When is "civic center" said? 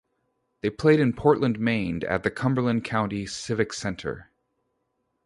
3.27-4.31